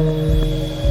[0.00, 0.89] うん